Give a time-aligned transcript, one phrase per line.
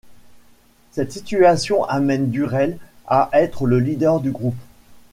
[0.89, 4.57] Cette situation amène Durell à être le leader du groupe.